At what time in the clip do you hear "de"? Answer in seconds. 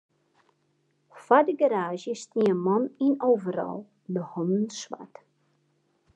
4.13-4.21